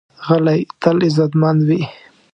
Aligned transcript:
غلی، 0.25 0.61
تل 0.81 0.97
عزتمند 1.07 1.59
وي. 1.67 1.81